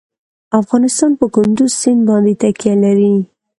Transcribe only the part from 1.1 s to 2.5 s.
په کندز سیند باندې